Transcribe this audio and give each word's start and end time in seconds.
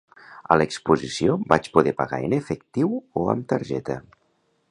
A 0.53 0.55
l'exposició 0.59 1.35
vaig 1.53 1.69
poder 1.75 1.93
pagar 2.01 2.21
en 2.29 2.35
efectiu 2.39 2.97
o 3.25 3.29
amb 3.37 3.49
targeta. 3.55 4.01